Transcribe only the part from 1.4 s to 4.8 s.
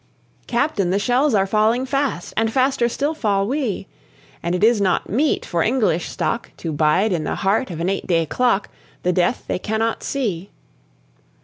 falling fast, And faster still fall we; And it